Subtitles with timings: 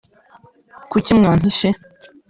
[0.91, 1.67] Kuki Mwampishe